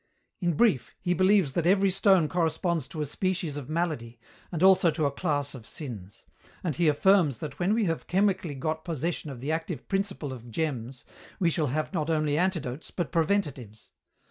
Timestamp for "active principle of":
9.51-10.49